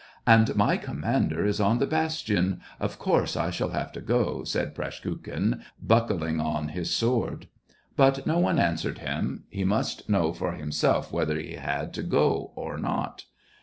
[0.25, 4.73] "And my commander is on the bastion— of course, I shall have to go," said
[4.73, 7.47] Praskukhin, buck ling on his sword.
[7.95, 12.51] But no one answered him: he must know for himself whether he had to go
[12.55, 13.25] or not.